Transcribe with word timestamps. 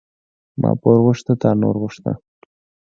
ما 0.61 0.71
پور 0.81 0.97
غوښته، 1.03 1.33
تا 1.41 1.49
نور 1.61 1.75
غوښته. 1.81 2.11